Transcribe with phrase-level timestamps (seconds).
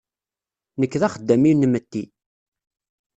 [0.79, 2.03] Nekk d axeddam inmetti.